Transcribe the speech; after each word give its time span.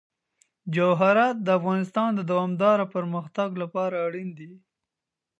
جواهرات 0.75 1.35
د 1.41 1.47
افغانستان 1.59 2.09
د 2.15 2.21
دوامداره 2.31 2.85
پرمختګ 2.95 3.49
لپاره 3.61 3.95
اړین 4.07 4.29
دي. 4.39 4.51